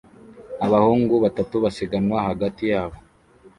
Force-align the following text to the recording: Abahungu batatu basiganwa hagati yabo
Abahungu 0.65 1.15
batatu 1.23 1.55
basiganwa 1.63 2.17
hagati 2.29 2.63
yabo 2.71 2.97